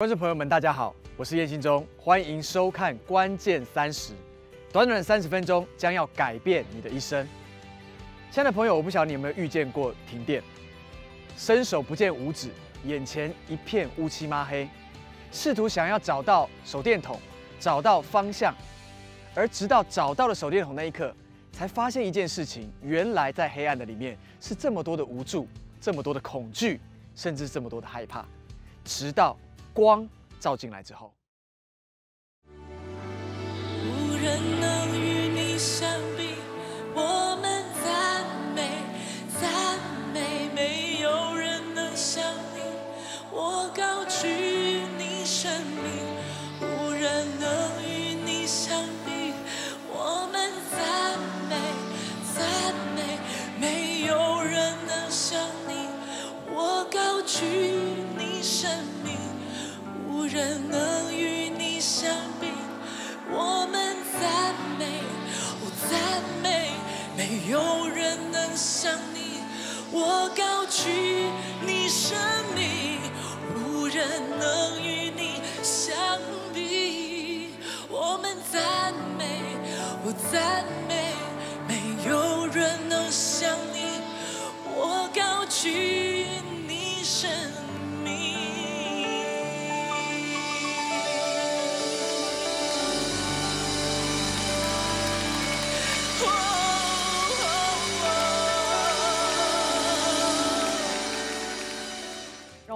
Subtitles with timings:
[0.00, 4.12] 观众朋友们，大家好，我是叶信忠，欢迎收看《关键三十》，
[4.72, 7.26] 短短三十分钟将要改变你的一生。
[8.30, 10.40] 亲爱的朋友，我不晓得你有没有遇见过停电，
[11.36, 12.50] 伸手不见五指，
[12.84, 14.68] 眼前一片乌漆抹黑，
[15.32, 17.18] 试图想要找到手电筒，
[17.58, 18.54] 找到方向，
[19.34, 21.12] 而直到找到了手电筒那一刻，
[21.50, 25.48] 才发现一件事情：原来在黑暗的里面是这么多的无助，
[25.80, 26.80] 这么多的恐惧，
[27.16, 28.24] 甚至这么多的害怕，
[28.84, 29.36] 直到。
[29.78, 30.08] 光
[30.40, 31.14] 照进来之后。
[32.48, 36.34] 无人能与你相比，
[36.96, 38.26] 我们赞
[38.56, 38.82] 美
[39.40, 39.78] 赞
[40.12, 42.60] 美，没有人能像你，
[43.30, 44.47] 我高举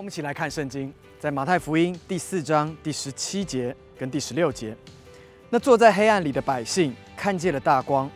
[0.03, 4.77] 我们一起来看圣经，在马太福音第四章第十七节跟第十六节。
[5.49, 8.11] 那坐在黑暗里的百姓看见了大光，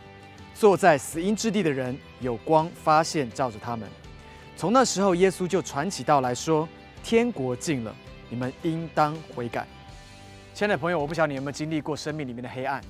[0.53, 3.87] 坐在死荫之地的人有光发现照着他们。
[4.57, 6.67] 从那时候，耶稣就传起道来说
[7.01, 7.95] ：“天国近了，
[8.29, 9.65] 你们应当悔改。”
[10.53, 12.81] 亲爱的朋友，我不晓得你有没有经历过生命里面的黑暗，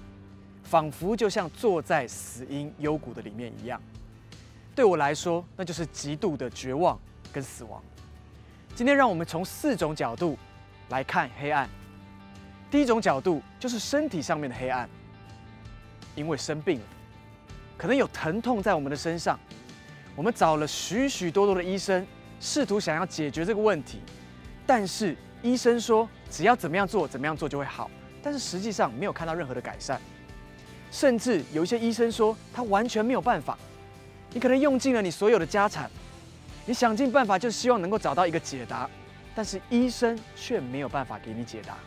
[0.64, 3.80] 仿佛就像坐在死荫幽谷的里面一样。
[4.74, 7.00] 对我来说，那就是极度的绝望
[7.32, 7.80] 跟死亡。
[8.78, 10.38] 今天让我们从四种角度
[10.90, 11.68] 来看黑暗。
[12.70, 14.88] 第一种角度就是身体上面的黑暗，
[16.14, 16.86] 因为生病了，
[17.76, 19.40] 可能有疼痛在我们的身上，
[20.16, 22.06] 我们找了许许多多的医生，
[22.40, 24.00] 试图想要解决这个问题，
[24.68, 27.90] 但是医生说只要怎么样做怎么样做就会好，
[28.22, 30.00] 但是实际上没有看到任何的改善，
[30.92, 33.58] 甚至有一些医生说他完全没有办法，
[34.34, 35.90] 你可能用尽了你所有的家产。
[36.68, 38.90] 你想尽办法，就希望能够找到一个解答，
[39.34, 41.78] 但是医生却没有办法给你解答，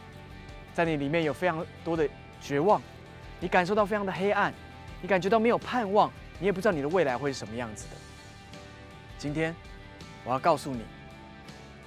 [0.73, 2.09] 在你里面有非常多的
[2.41, 2.81] 绝望，
[3.41, 4.51] 你感受到非常的黑暗，
[5.03, 7.97] 你感觉到没有盼望，你也不知道你的未来会是什么样子的。
[9.19, 9.55] 今天
[10.25, 10.81] 我要告诉你，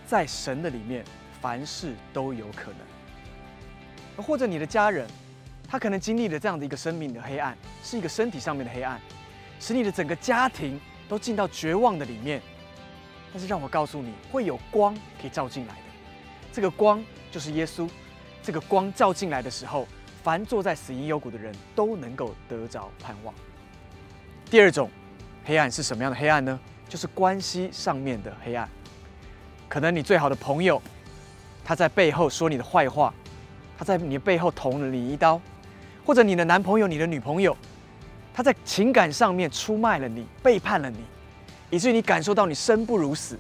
[0.06, 1.04] 在神的里面，
[1.42, 4.24] 凡事都有可能。
[4.24, 5.08] 或者你的家人，
[5.68, 9.02] 他可能经历了这样的一个生命的黑暗，是一个身体上面的黑暗，
[9.60, 10.80] 使你的整个家庭
[11.10, 12.40] 都进到绝望的里面。
[13.34, 15.82] 但是让我告诉你，会有光可以照进来的。
[16.52, 17.90] 这个光就是耶稣。
[18.44, 19.88] 这个光照进来的时候，
[20.22, 23.34] 凡坐在死荫幽谷的人都能够得着盼望。
[24.52, 24.90] 第二种
[25.44, 26.60] 黑暗是什么样的黑暗呢？
[26.88, 28.70] 就是关系上面的黑暗。
[29.68, 30.80] 可能你最好的朋友，
[31.66, 33.12] 他在背后说你的坏话，
[33.78, 35.40] 他在你背后捅了你一刀；
[36.06, 37.58] 或者你的男朋友、你的女朋友，
[38.32, 40.98] 他在情感上面出卖了你，背叛了你。
[41.74, 43.36] 以至于你感受到你生不如死，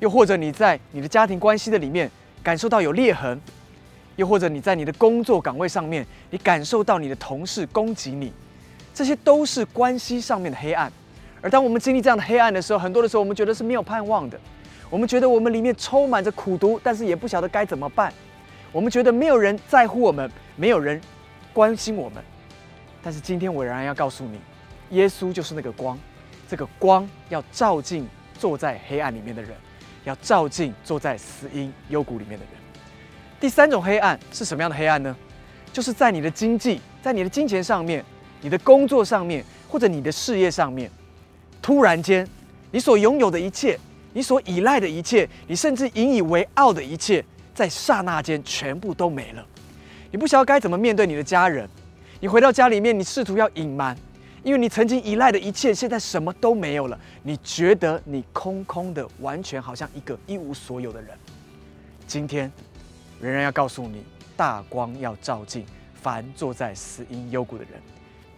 [0.00, 2.10] 又或者你在你的家庭关系的里面
[2.42, 3.40] 感受到有裂痕，
[4.16, 8.30] 又或者你在你的工作岗位上面，你感受到你的同事攻击你，
[8.92, 10.92] 这些都是关系上面的黑暗。
[11.40, 14.38] 而当我们经历这样的黑暗的时候，很多的时候我们觉得是没有盼望的，
[14.90, 18.12] 我们觉得我们里面充满着苦毒，但是也不晓得该怎么办。
[18.70, 21.00] 我们觉得没有人在乎我们，没有人
[21.54, 22.22] 关心我们。
[23.02, 24.38] 但是今天我仍然要告诉你，
[24.90, 25.98] 耶稣就是那个光。
[26.52, 28.06] 这个光要照进
[28.38, 29.52] 坐在黑暗里面的人，
[30.04, 32.54] 要照进坐在死荫幽谷里面的人。
[33.40, 35.16] 第三种黑暗是什么样的黑暗呢？
[35.72, 38.04] 就是在你的经济、在你的金钱上面、
[38.42, 40.90] 你的工作上面，或者你的事业上面，
[41.62, 42.28] 突然间，
[42.70, 43.80] 你所拥有的一切，
[44.12, 49.42] 你所依赖的一切，你甚至引以为傲的一切，在刹那间全部都没了。
[50.10, 51.66] 你不晓得该怎么面对你的家人，
[52.20, 53.96] 你回到家里面，你试图要隐瞒。
[54.44, 56.98] 因为你曾经依赖的一切，现在什么都没有了。
[57.22, 61.16] 你觉得你空空的，完全好像一个一无所有的人。
[62.08, 62.50] 今天，
[63.20, 64.04] 仍然要告诉你，
[64.36, 67.80] 大光要照进凡坐在死荫幽谷的人。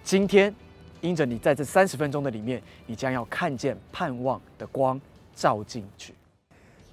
[0.02, 0.54] 今天，
[1.00, 5.00] 因着你在这三十分钟的里面，你将要看见盼望的光
[5.34, 6.12] 照进去。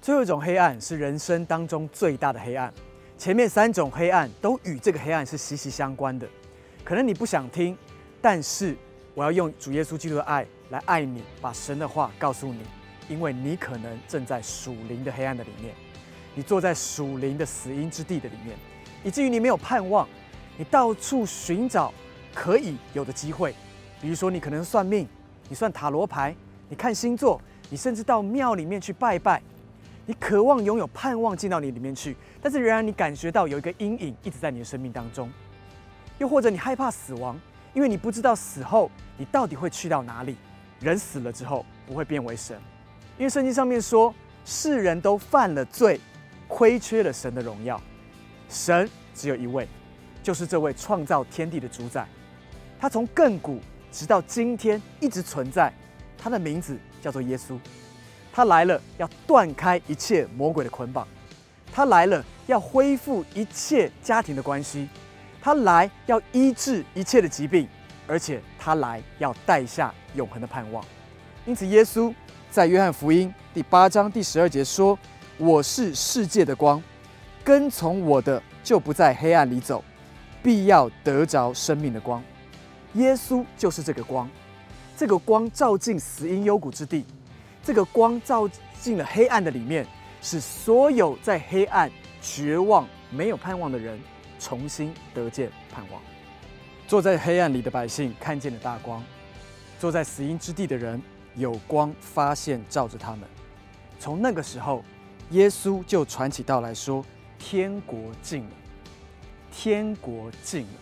[0.00, 2.72] 最后一种黑暗是人生当中最大的黑暗。
[3.18, 6.26] 前面三种黑暗都与这个黑暗是息息相关的。
[6.82, 7.76] 可能你不想听，
[8.20, 8.74] 但是
[9.14, 12.60] 我要用主耶稣基督的爱来爱你，把神的话告诉你，
[13.08, 15.74] 因为你可能正在属灵的黑暗的里面，
[16.34, 18.56] 你坐在属灵的死荫之地的里面，
[19.04, 20.08] 以至于你没有盼望，
[20.56, 21.92] 你到处寻找
[22.34, 23.54] 可以有的机会，
[24.00, 25.06] 比如说你可能算命，
[25.48, 26.34] 你算塔罗牌，
[26.70, 27.38] 你看星座，
[27.68, 29.42] 你甚至到庙里面去拜拜。
[30.04, 35.30] 你渴望拥有盼望进到你里面去，但是仍然你感觉到有一个阴影一直在你的生命当中，
[36.18, 37.38] 又或者你害怕死亡，
[37.74, 40.36] 因为你不知道死后你到底会去到哪里。
[40.80, 42.60] 人死了之后不会变为神，
[43.16, 44.12] 因为圣经上面说
[44.44, 46.00] 世人都犯了罪，
[46.48, 47.80] 亏缺了神的荣耀。
[48.48, 49.68] 神只有一位，
[50.24, 52.04] 就是这位创造天地的主宰，
[52.80, 53.60] 他从亘古
[53.92, 55.72] 直到今天一直存在，
[56.18, 57.56] 他的名字叫做耶稣。
[58.32, 61.06] 他来了，要断开一切魔鬼的捆绑；
[61.72, 64.88] 他来了，要恢复一切家庭的关系；
[65.42, 67.68] 他来要医治一切的疾病，
[68.06, 70.84] 而且他来要带下永恒的盼望。
[71.44, 72.14] 因此，耶稣
[72.48, 74.96] 在约翰福音第八章第十二节说
[75.38, 76.80] ：“我是世界的光，
[77.42, 79.82] 跟从我的就不在黑暗里走，
[80.44, 82.22] 必要得着生命的光。”
[82.94, 84.30] 耶稣就是这个光，
[84.96, 87.04] 这个光照进死荫幽谷之地。
[87.64, 88.48] 这个光照
[88.80, 89.84] 进了黑暗的里面，
[90.20, 91.90] 使所有在黑暗、
[92.20, 93.98] 绝望、没有盼望的人
[94.42, 96.02] 重新得见盼望。
[96.88, 99.02] 坐在黑暗里的百姓看见了大光，
[99.78, 101.00] 坐在死荫之地的人
[101.36, 103.20] 有光发现照着他们。
[104.00, 104.82] 从那个时候，
[105.30, 107.04] 耶稣就传起道来说
[107.38, 108.50] ：“天国近了，
[109.52, 110.80] 天国近了。”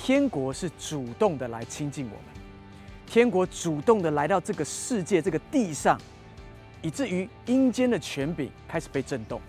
[0.00, 2.22] 天国是主动的来亲近我们。
[3.04, 6.00] 天国主动的来到这个世界、这个地上，
[6.80, 9.40] 以至于阴间的权柄开始被震动，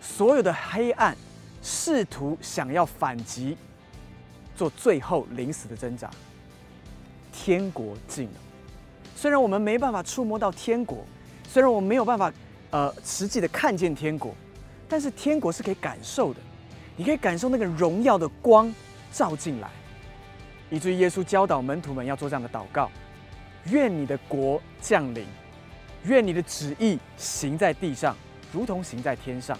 [0.00, 1.16] 所有的黑暗
[1.66, 3.56] 试图想要反击，
[4.54, 6.08] 做最后临死的挣扎。
[7.32, 8.40] 天国近了，
[9.16, 11.04] 虽然我们没办法触摸到天国，
[11.48, 12.32] 虽然我们没有办法
[12.70, 14.32] 呃实际的看见天国，
[14.88, 16.40] 但是天国是可以感受的，
[16.96, 18.72] 你可以感受那个荣耀的光
[19.10, 19.68] 照进来。
[20.70, 22.88] 以至于耶稣教导门徒们要做这样的祷告：
[23.70, 25.26] 愿你的国降临，
[26.04, 28.16] 愿你的旨意行在地上，
[28.52, 29.58] 如同行在天上。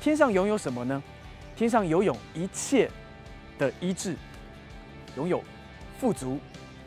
[0.00, 1.02] 天上拥有什么呢？
[1.56, 2.90] 天上拥有一切
[3.58, 4.16] 的医治，
[5.16, 5.42] 拥有
[5.98, 6.38] 富足，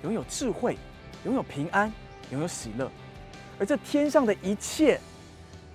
[0.03, 0.77] 拥有智慧，
[1.23, 1.91] 拥有平安，
[2.31, 2.91] 拥有喜乐。
[3.59, 4.99] 而这天上的一切，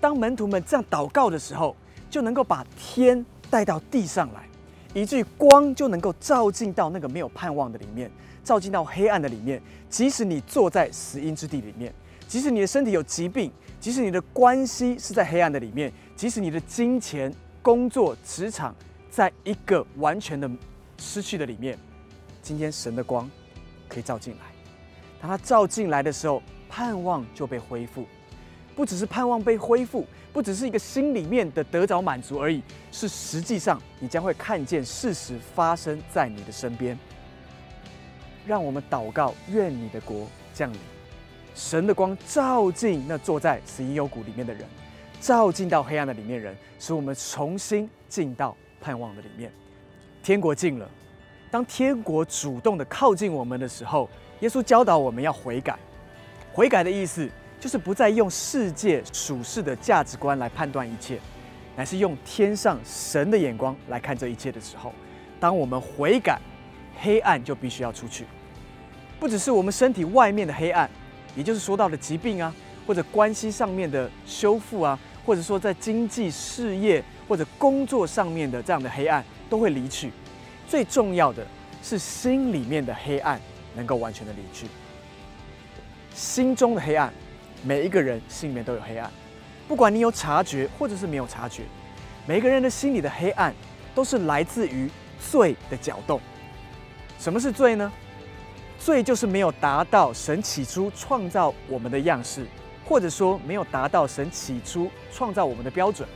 [0.01, 1.75] 当门徒们这样祷告的时候，
[2.11, 4.47] 就能够把天带到地上来。
[4.95, 8.11] 以至于光就能够照进到那个没有盼望的里面，
[8.45, 9.61] 照进到黑暗的里面。
[9.89, 11.91] 即使你坐在死荫之地里面，
[12.29, 13.51] 即使你的身体有疾病，
[13.81, 18.75] 即使你的关系是在黑暗的里面，即使你的金钱、工作、职场
[19.09, 20.51] 在一个完全的
[20.99, 21.79] 失去的里面，
[22.43, 23.31] 今天神的光
[23.89, 24.41] 可以照进来。
[25.21, 28.05] 当它照进来的时候，盼望就被恢复。
[28.75, 36.99] 不只是盼望被恢复，不只是一个心里面的得着满足而已，是实际上你将会看见事实发生在你的身边。
[38.47, 40.81] 让我们祷告，愿你的国降临，
[41.55, 44.67] 神的光照进那坐在死荫幽谷里面的人，
[45.23, 49.51] 照进到黑暗的里面人，使我们重新进到盼望的里面。
[50.23, 50.91] 天国近了，
[51.51, 55.79] 当天国主动的靠近我们的时候，耶稣教导我们要悔改。
[56.53, 57.31] 悔改的意思。
[57.63, 61.17] 就是不再用世界属世的价值观来判断一切，
[61.77, 64.93] 乃是用天上神的眼光来看这一切的时候，
[65.39, 66.41] 当我们悔改，
[66.99, 68.27] 黑暗就必须要出去。
[69.21, 70.91] 不只是我们身体外面的黑暗，
[71.37, 72.53] 也就是说到的疾病啊，
[72.85, 80.11] 或者关系上面的修复啊，或者说在经济事业或者工作上面的这样的黑暗都会离去。
[80.69, 81.47] 最重要的
[81.83, 83.41] 是心里面的黑暗
[83.75, 84.67] 能够完全的离去，
[86.15, 87.13] 心中的黑暗。
[87.63, 89.11] 每一个人心里面都有黑暗，
[89.69, 91.63] 不管你有察觉或者是没有察觉，
[92.27, 93.55] 每一个人的心里的黑暗
[93.95, 94.91] 都是来自于
[95.31, 96.21] 罪的搅动。
[97.19, 97.93] 什么是罪呢？
[98.81, 102.45] 罪就是没有达到神起初创造我们的样式，
[102.85, 106.09] 或者说没有达到神起初创造我们的标准，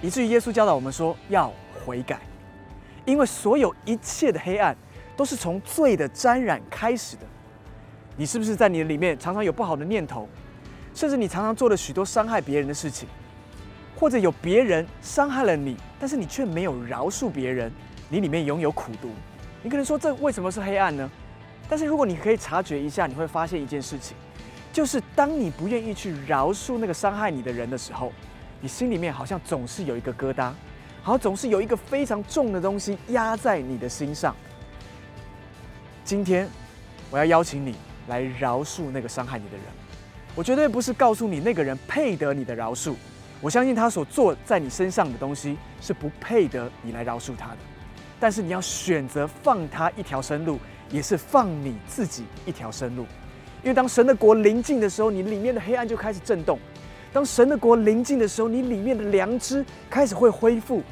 [0.00, 1.52] 以至于耶稣教导我们说要
[1.84, 2.20] 悔改，
[3.04, 4.76] 因为所有一切的黑暗
[5.16, 7.22] 都是从罪的沾染开始的。
[8.16, 10.28] 你是不是在你的里面常常有不好的念头？
[10.94, 13.08] 甚至你常常做了许多伤害别人的事情，
[13.96, 17.70] 或者有别人伤害了你，但是你却没有饶恕别人，
[18.08, 19.08] 你里面拥有苦毒。
[19.62, 21.08] 你可能说这为什么是黑暗呢？
[21.68, 24.16] 但是如果你可以察觉一下，你会发现一件事情，
[24.72, 28.12] 就是当你不愿意去饶恕那个伤害你的人的时候，
[28.60, 30.52] 你心里面好像总是有一个疙瘩，
[31.02, 34.34] 好总是有一个非常重的东西压在你的心上。
[36.04, 36.48] 今天
[37.10, 37.74] 我要邀请你
[38.08, 39.64] 来饶恕那个伤害你的人。
[40.36, 42.94] 我绝对不是告诉你那个人配得你的饶恕，
[43.40, 47.56] 我相信他所做在你身上的东西是不配得你来饶恕他的。
[48.20, 50.60] 但是你要选择放他一条生路，
[50.90, 53.04] 也是放你自己一条生路。
[53.62, 56.56] 因为当神的国临近的时候，你里面的黑暗就开始震动；
[57.12, 60.82] 当神的国临近的时候，你里面的良知开始会恢复。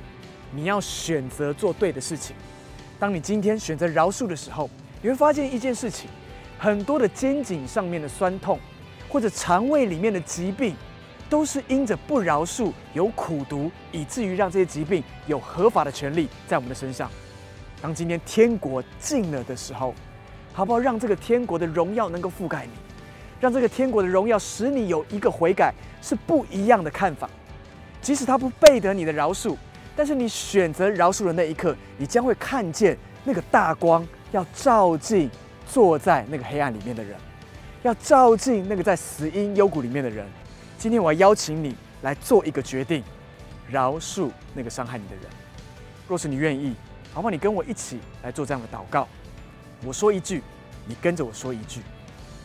[0.50, 2.34] 你要选择做对的事情。
[2.98, 4.68] 当你今天选择饶恕的时候，
[5.00, 6.10] 你会发现一件事情：
[6.58, 8.58] 很多的肩颈上面的酸痛，
[9.08, 10.75] 或者肠胃里面的疾病，
[11.30, 17.10] 都是因着不饶恕有苦毒，以至于让这些疾病有合法的权利在我们的身上。
[17.80, 19.94] 当今天天国近了的时候，
[20.58, 22.72] 好不好让这个天国的荣耀能够覆盖你，
[23.40, 25.72] 让这个天国的荣耀使你有一个悔改，
[26.02, 27.30] 是不一样的看法。
[28.02, 29.56] 即使他不背得你的饶恕，
[29.94, 35.30] 但是你选择饶恕的那一刻，你将会看见那个大光要照进
[35.64, 37.16] 坐在那个黑暗里面的人，
[37.84, 40.26] 要照进那个在死因幽谷里面的人。
[40.76, 43.04] 今天我要邀请你来做一个决定，
[43.70, 45.24] 饶恕那个伤害你的人。
[46.08, 46.74] 若是你愿意，
[47.14, 47.30] 好不好？
[47.30, 49.06] 你跟我一起来做这样的祷告。
[49.85, 50.42] 我说一句，
[50.87, 51.82] 你跟着我说一句。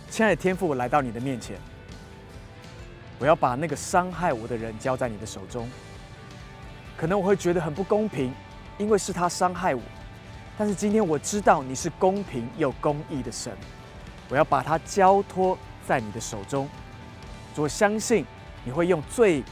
[0.10, 1.58] 亲爱的天父，我来到你的面前，
[3.18, 5.68] 我要把那个伤害我的人交在你的手中。
[6.96, 8.32] 可能我会觉得很不公平，
[8.78, 9.82] 因为是他伤害我。
[10.56, 13.52] 但是今天我知道你是公平又公义的神，
[14.30, 16.70] 我要把他交托在你的手中。
[17.56, 18.24] 我相信
[18.64, 19.44] 你会用最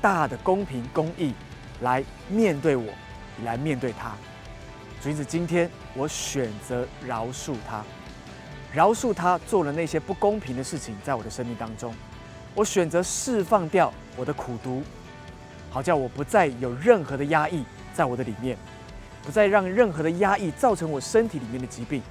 [0.00, 1.34] 大的公平公义
[1.80, 2.84] 来面对我，
[3.42, 4.14] 来面对他。
[5.04, 7.84] 所以，今天我选择饶恕他，
[8.72, 11.94] 饶恕他做了那些不公平的事情，在我的生命当中，
[12.54, 14.82] 我选择释放掉我的苦毒，
[15.70, 18.56] 好叫我不再有任何的压抑在我的里面，
[19.22, 22.02] 不再让任何的压抑造成我身体里面的疾病。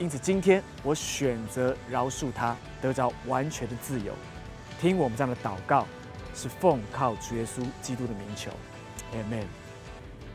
[0.00, 4.12] 因此，今天我选择饶恕他，得着完全的自由。
[4.80, 5.86] 听我们这样的祷告，
[6.34, 8.50] 是奉靠主耶稣基督的名求
[9.12, 9.46] mm。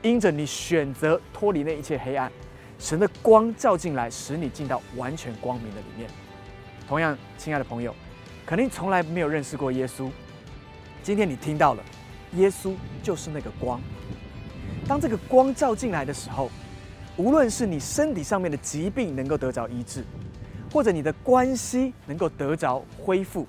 [0.04, 2.32] 因着你选择脱离那一切黑暗，
[2.78, 6.10] 神的光照进来，使你进到完全光明的里面。
[6.88, 7.94] 同样，亲爱的朋友，
[8.46, 10.10] 肯定从来没有认识过耶稣。
[11.02, 11.84] 今天你听到了，
[12.34, 13.82] 耶稣就是那个光。
[14.88, 16.50] 当这个光照进来的时候，
[17.18, 20.04] 无论是你身体上面的疾病能够得着医治，
[20.72, 23.48] 或者你的关系能够得着恢复。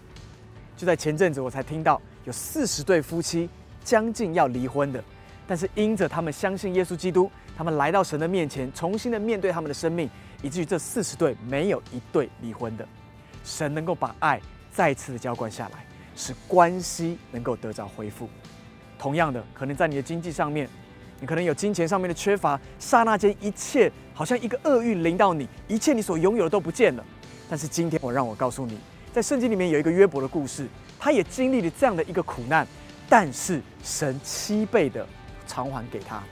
[0.77, 3.49] 就在前阵子，我才听到有四十对夫妻
[3.85, 5.05] 将近要离婚的。
[5.49, 10.09] 但是因着他们相信耶稣基督，他们来到神的面前，重新的面对他们的生命，
[10.43, 12.87] 以至于这四十对没有一对离婚的。
[13.43, 14.39] 神能够把爱
[14.71, 18.29] 再次的浇灌下来，使关系能够得着恢复。
[18.99, 20.69] 同样的，可能在你的经济上面，
[21.19, 27.03] 你可能有金钱上面的缺乏，刹那间一切好像一个厄运临到你，一切你所拥有的都不见了。
[27.49, 28.79] 但是今天我让我告诉你，
[29.15, 32.67] 在圣经里面有一个约伯的故事，他也经历了这样的一个苦难，
[33.09, 35.07] 但是神七倍的。
[35.65, 36.23] 偿还给他，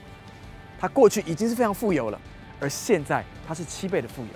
[0.79, 2.19] 他过去已经是非常富有了，
[2.59, 4.29] 而现在他是七倍的富有。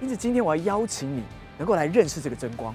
[0.00, 1.22] 因此，今天我要邀请你
[1.58, 2.74] 能够来认识这个真光。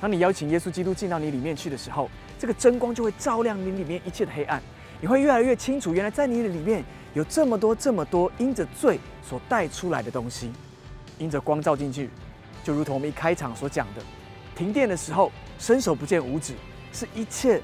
[0.00, 4.60] 当你邀请耶稣基督进到你里面去的时候，这个真光就会照亮你里面一切的黑暗。
[5.00, 10.50] 你会越来越清楚，原来在你的里面有这么多、这么多因着罪所带出来的东西。
[11.18, 12.10] 因着光照进去，
[12.64, 14.02] 就如同我们一开场所讲的，
[14.56, 16.54] 停电的时候伸手不见五指，
[16.92, 17.60] 是一切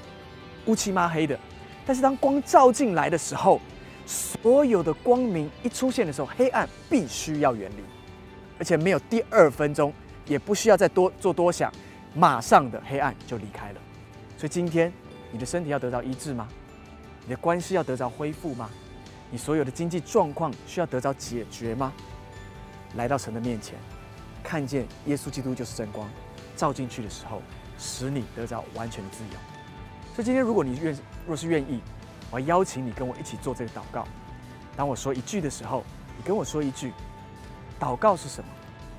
[0.65, 1.39] 乌漆抹黑的。
[1.87, 3.61] 但是当光照进来的时候，
[4.05, 7.83] 所有的光明一出现的时候，黑暗必须要远离，
[8.59, 9.93] 而且没有第二分钟，
[10.25, 11.71] 也不需要再多做多想，
[12.13, 13.79] 马上的黑暗就离开了。
[14.37, 14.91] 所以今天
[15.31, 16.47] 你的身体要得到医治吗？
[17.23, 18.69] 你的关系要得到恢复吗？
[19.31, 21.93] 你所有的经济状况需要得到解决吗？
[22.95, 23.75] 来到神的面前，
[24.43, 26.09] 看见耶稣基督就是真光，
[26.57, 27.41] 照进去的时候，
[27.79, 29.56] 使你得到完全的自由。
[30.17, 30.97] 所以今天，如果你愿，
[31.27, 31.79] 若是愿意，
[32.31, 34.03] 我邀请你跟我一起做这个祷告。
[34.75, 35.83] 当我说一句的时候，
[36.17, 36.91] 你跟我说一句。
[37.79, 38.49] 祷告是什么？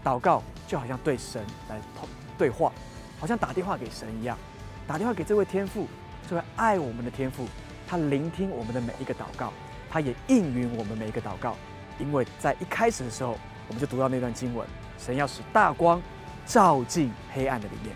[0.05, 2.09] 祷告就好像对神来通
[2.39, 2.71] 对话，
[3.19, 4.39] 好像打电话给神一样，
[4.87, 5.89] 打电话给这位天父，
[6.31, 7.49] 这位爱我们的天父，
[7.89, 9.53] 他聆听我们的每一个祷告，
[9.91, 11.57] 他也应允我们每一个祷告。
[11.99, 14.65] 因为在一开始的时候，我们就读到那段经文：
[14.97, 16.01] 神要使大光
[16.47, 17.93] 照进黑暗的里面，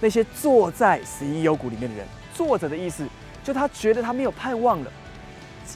[0.00, 2.06] 那些坐在死荫幽谷里面的人。
[2.34, 3.06] 作者的意思，
[3.44, 4.90] 就他觉得他没有盼望了。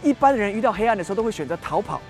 [0.02, 2.00] 一般的人遇到黑暗的时候，都会选择逃跑，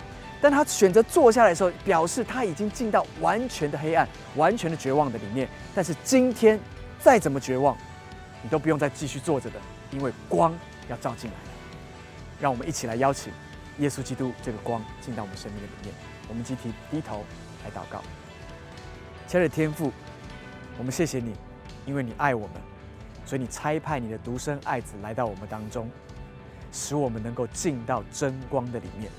[0.41, 5.49] 但他选择坐下来的时候，表示他已经进到完全的黑暗、完全的绝望的里面。
[5.75, 6.59] 但是今天，
[6.99, 7.77] 再怎么绝望，
[8.43, 9.61] 你都不用再继续坐着的，
[9.91, 10.55] 因为光
[10.89, 11.51] 要照进来了。
[12.41, 13.33] 让我们一起来邀请
[13.79, 15.95] 耶稣基督这个光进到我们生命的里面。
[16.29, 17.25] 我们集体低头
[17.65, 18.03] 来祷告。
[19.29, 19.93] 亲爱的天父，
[20.77, 21.35] 我们谢谢你，
[21.87, 22.57] 因为你爱我们，
[23.27, 25.91] 所以你差派你的独生爱子来到我们当中，
[26.73, 29.11] 使我们能够进到真光的里面。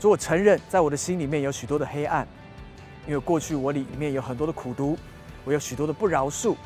[0.00, 2.26] 主，我承认在我的心里面有许多的黑暗，
[3.06, 4.98] 因为过去我里面有很多的苦毒，
[5.44, 6.56] 我有许多的不饶恕，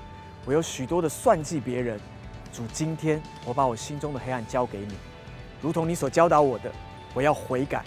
[0.47, 1.99] 我有许多的算计别人。
[2.53, 4.95] 主，今天我把我心中的黑暗交给你。
[5.61, 6.73] 如同你所教导我的，
[7.15, 7.85] 我要悔改，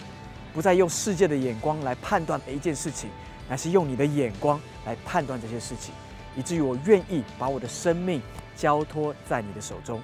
[0.52, 3.10] 不再用世界的眼光来判断每一件事情，
[3.48, 5.92] 乃是用你的眼光来判断这些事情，
[6.36, 8.22] 以至于我愿意把我的生命
[8.56, 10.00] 交托在你的手中。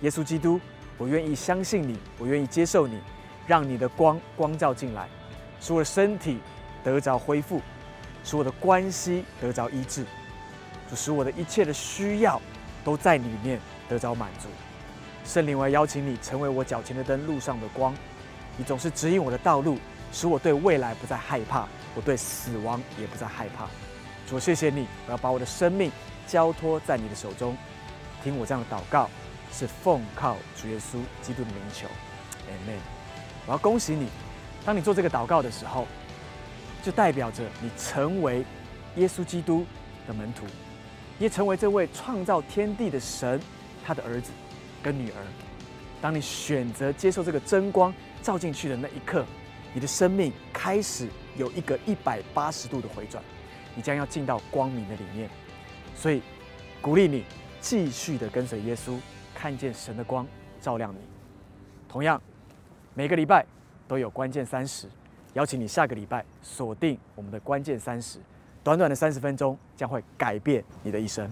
[0.00, 0.60] 耶稣基督，
[0.98, 2.98] 我愿意相信你，我愿意接受你，
[3.46, 5.08] 让你的光光照进来，
[5.60, 6.38] 使我的身体
[6.82, 7.60] 得着恢复，
[8.22, 10.04] 使我的关系得着医治，
[10.90, 12.40] 就使我的一切的需要
[12.84, 14.48] 都在里面得着满足。
[15.24, 17.94] 圣灵，我要邀请你成为我脚前的灯，路上的光。
[18.56, 19.78] 你总是指引我的道路，
[20.12, 23.66] 使我对未来不再害怕，我对死亡也不再害怕。
[24.28, 25.90] 主，谢谢你，我要把我的生命
[26.26, 27.56] 交托在你的手中。
[28.24, 29.10] 听我这样的祷告，
[29.52, 31.86] 是奉靠主耶稣基督的名求
[32.48, 32.78] ，Amen。
[33.46, 34.08] 我要恭喜你，
[34.64, 35.86] 当你做这个祷告的时候，
[36.82, 38.42] 就代表着你成为
[38.96, 39.66] 耶稣基督
[40.08, 40.46] 的门徒，
[41.18, 43.38] 也成为这位创造天地的神
[43.84, 44.32] 他的儿子。
[44.82, 45.20] 跟女儿，
[46.02, 49.24] 当你选择接受这个真光照进去的那一刻，
[49.72, 53.22] 你的生命开始有一个一百八十度的回转，
[53.74, 55.28] 你将要进到光明的里面。
[55.96, 56.20] 所以，
[56.82, 57.24] 鼓励你
[57.64, 58.98] 继续的跟随耶稣，
[59.34, 60.26] 看见神的光
[60.60, 60.98] 照亮你。
[61.88, 62.20] 同样，
[62.92, 63.46] 每个礼拜
[63.88, 64.86] 都有关键三十，
[65.32, 68.18] 邀请你下个礼拜锁定我们的关键三十，
[68.62, 71.26] 短短的三十分钟将会改变你的一生。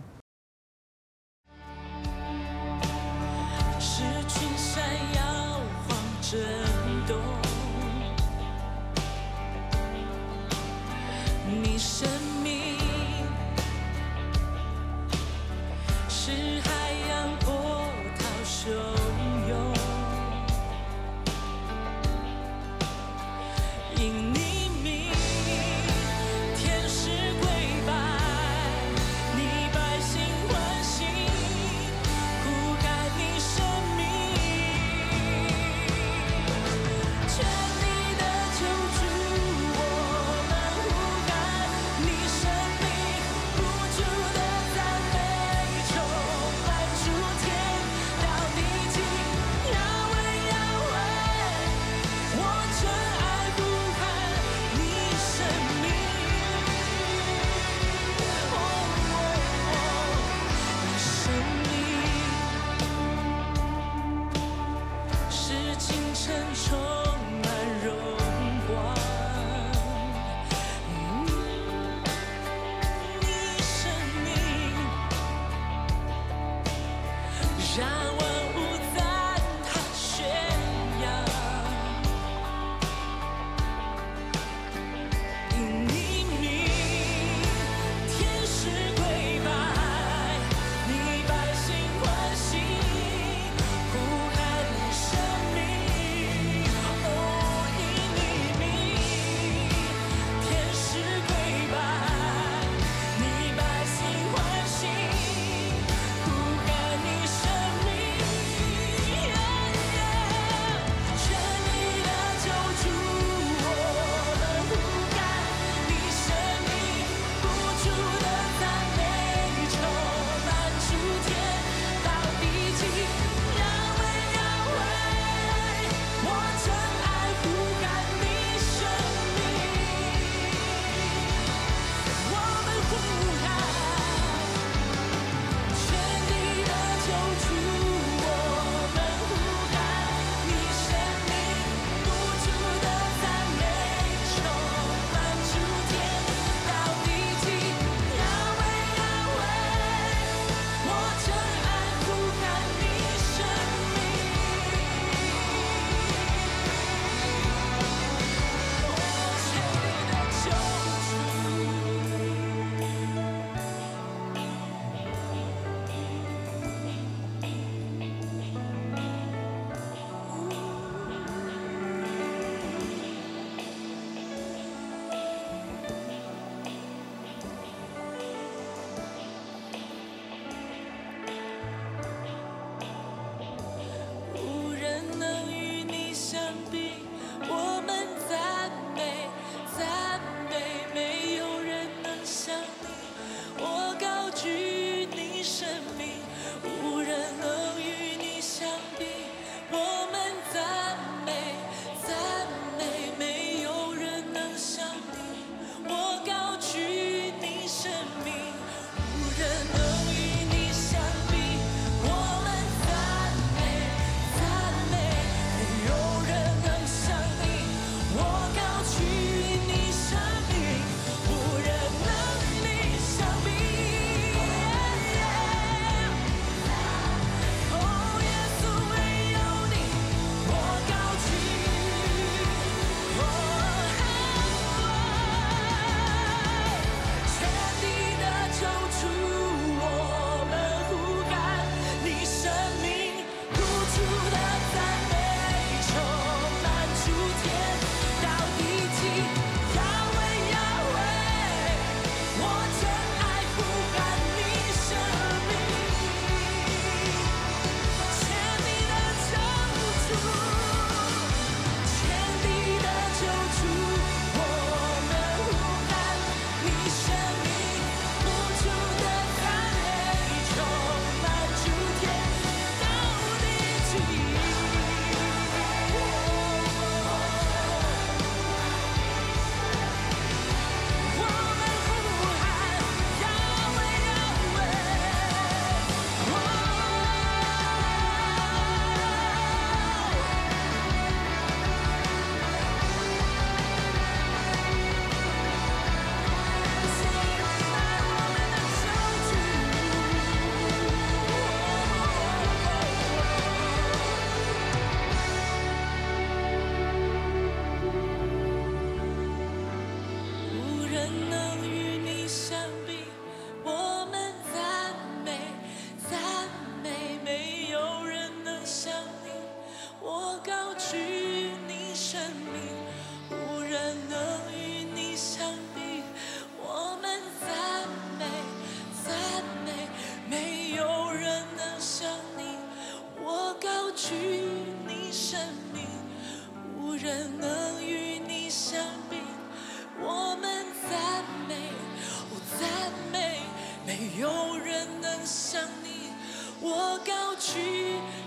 [345.25, 346.13] 想你
[346.61, 347.61] 我高举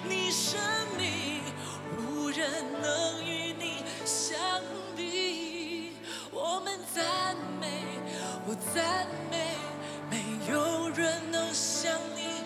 [0.07, 0.59] 你生
[0.97, 1.41] 命
[1.97, 2.49] 无人
[2.81, 4.37] 能与你相
[4.95, 5.91] 比。
[6.31, 7.67] 我们赞美
[8.47, 9.55] 我赞美
[10.09, 12.43] 没有人能像你。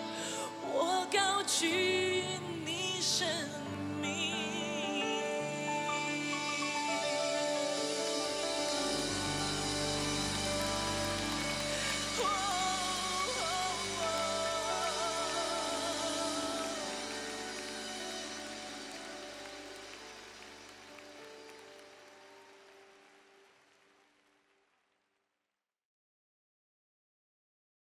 [0.72, 1.99] 我高举